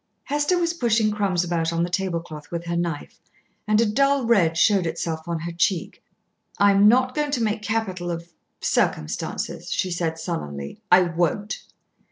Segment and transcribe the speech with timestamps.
[0.23, 3.19] Hester was pushing crumbs about on the tablecloth with her knife,
[3.67, 6.01] and a dull red showed itself on her cheek.
[6.57, 10.81] "I am not going to make capital of circumstances," she said sullenly.
[10.91, 11.61] "I won't."